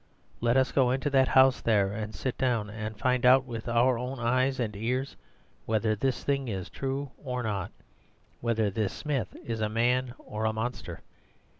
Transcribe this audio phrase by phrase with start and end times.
[0.39, 3.99] Let us go into that house there and sit down and find out with our
[3.99, 5.15] own eyes and ears
[5.67, 7.69] whether this thing is true or not;
[8.39, 11.01] whether this Smith is a man or a monster.